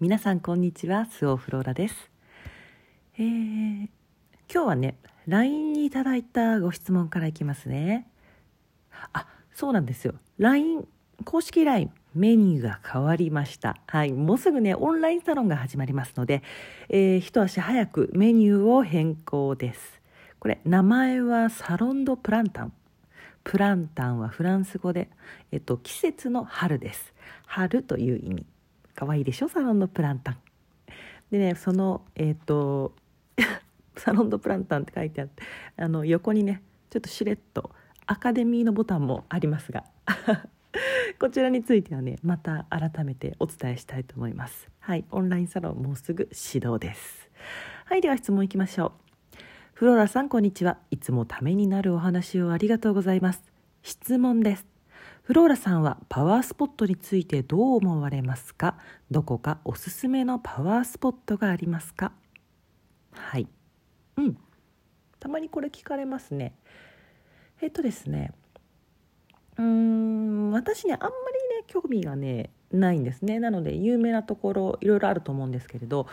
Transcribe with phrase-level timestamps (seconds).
[0.00, 2.10] 皆さんこんにちはスオフローラです、
[3.16, 3.88] えー、
[4.52, 4.96] 今日はね
[5.28, 8.08] LINE にいただいたご質問からいきますね
[9.12, 10.84] あそうなんですよ LINE
[11.24, 13.76] 公式 LINE メニューが変わりました。
[13.86, 14.12] はい。
[14.12, 16.44] もうすぐね、オンラインサロンが始まりますので、
[16.88, 20.00] えー、一足早くメニューを変更です。
[20.38, 22.72] これ、名前はサロンドプランタン。
[23.42, 25.10] プランタンはフランス語で、
[25.50, 27.12] えっと、季節の春です。
[27.46, 28.46] 春という意味。
[28.94, 29.48] かわいでしょ？
[29.48, 30.36] サロンのプランタン。
[31.30, 32.92] でねそのえっ、ー、と
[33.96, 35.42] サロンのプランタンって書いてあって
[35.76, 37.70] あの横にねちょっとしれっと
[38.06, 39.84] アカデミーのボタンもありますが
[41.18, 44.68] こちらについてはねまた改めてお伝えしたいと思います。
[44.80, 47.30] はいオンラインサロンもうすぐ始動です。
[47.86, 48.92] はいでは質問いきましょう。
[49.74, 50.78] フローラさんこんにちは。
[50.90, 53.42] いつもためになるお話をありがとうございます。
[53.82, 54.73] 質問です。
[55.24, 58.76] フローラさんはパワースポットについてどう思われますか？
[59.10, 62.12] どこかおすすめのパワースポットがありますか？
[63.10, 63.48] はい。
[64.18, 64.36] うん。
[65.18, 66.54] たまにこれ聞かれますね。
[67.62, 68.32] えっとですね。
[69.56, 71.12] うーん私ねあんまり
[71.56, 73.40] ね興味がねないんですね。
[73.40, 76.06] なので有名なところいろいろあると思うんですけれど。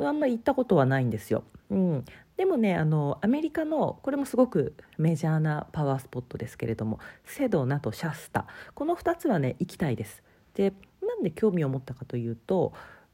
[0.00, 1.44] あんまり行ったことはないんですよ。
[1.70, 2.04] うん、
[2.36, 10.22] でもねあのアメリカのこれもすごくメジャーなパワースポットですけれどもセドナとシャスタこの2つはね行きたいです。
[10.54, 10.72] で
[11.02, 12.72] なんで興味を持ったかというと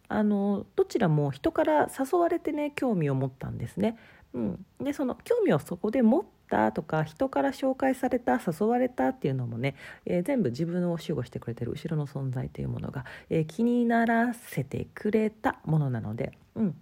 [0.08, 3.96] あのどちらも人から誘われてね興味を持ったんですね。
[4.32, 16.76] うん、でその興味をそこで持ったとか人から紹介された誘われたっていうのもね、えー、全部自分を守護してくれてる後ろの存在というものが、えー、気にならせてくれたものなので、うん、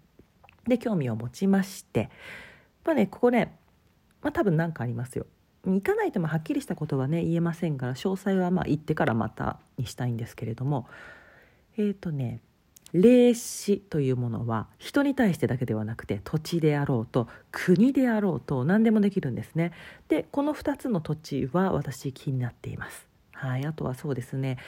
[0.67, 2.11] で興味を持ちまして。
[2.85, 3.55] まあねここね、
[4.23, 5.27] まあ、多分何かありますよ。
[5.67, 10.87] 行かないともはっきりしたことはね言えませんから詳細はまあ言ってからまたにしたいんですけれども。
[11.77, 12.41] えっ、ー、とね
[12.93, 19.73] 霊視というものは人に対してだけではなくて土地であろうと国であろうと何でもできるんですね。
[20.09, 23.07] でこの2つの土地は私気になっています。
[23.33, 24.59] はい、あとはそうですね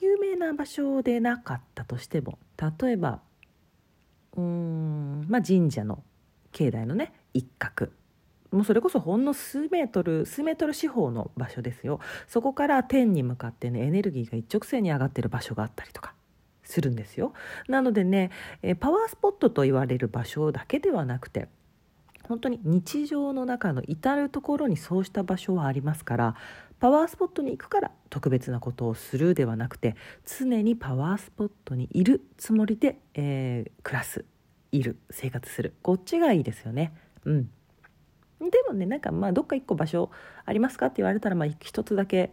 [0.00, 2.38] 有名な場所でなかったとしても
[2.80, 3.20] 例えば
[4.36, 6.02] うーん、まあ、神社の
[6.52, 7.88] 境内のね一角
[8.50, 16.14] もうそれこそほんの数メートル数メートル四方の場所ですよそこから天に向かってねエネルギーが一直線に上がってる場所があったりとか
[16.68, 17.32] するんですよ。
[17.66, 18.30] なのでね
[18.78, 21.48] パワースポットと言われる場所だけではなくて
[22.24, 26.34] 本当に日常の中の至る所にそうした場所はありますから
[26.78, 29.96] パワースポットに行くから特別なことをするではなくて
[30.26, 34.26] 常にパワースポットにいるつもりで、えー、暮らす
[34.70, 36.92] いる生活するこっちがいいですよね。
[37.24, 37.50] うん。
[38.40, 40.10] でもねなんかまあどっか一個場所
[40.44, 42.32] ありますかって言われたらまあ一つだけ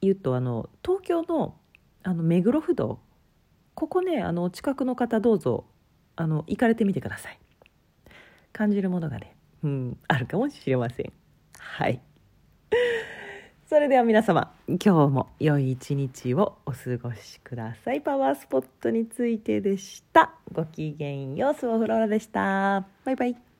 [0.00, 1.56] 言うとあの東京の
[2.04, 3.00] あの目黒不動
[3.74, 5.64] ここねあの近くの方どうぞ
[6.16, 7.38] あの行かれてみてください。
[8.52, 11.12] 感じるものがねうんあるかもしれません。
[11.58, 12.00] はい。
[13.66, 18.02] それでは皆様今日も良い一日をお過ごしください。
[18.02, 20.34] パワースポットについてでした。
[20.52, 22.86] ごきげんようスオフローラでした。
[23.04, 23.51] バイバイ。